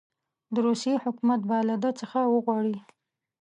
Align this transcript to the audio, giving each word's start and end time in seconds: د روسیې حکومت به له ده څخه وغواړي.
د 0.53 0.55
روسیې 0.67 0.95
حکومت 1.03 1.41
به 1.49 1.57
له 1.69 1.75
ده 1.83 1.89
څخه 1.99 2.19
وغواړي. 2.33 2.77